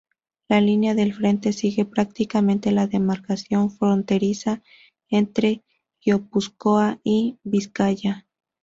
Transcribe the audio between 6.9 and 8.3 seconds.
y Vizcaya.